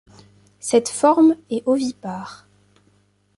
Cette 0.59 0.89
forme 0.89 1.35
est 1.51 1.61
ovipare. 1.67 2.47